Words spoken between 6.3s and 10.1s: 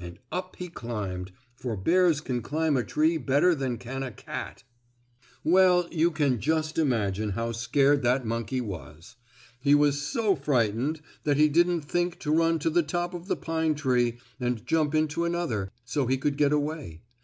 just imagine how scared that monkey was. He was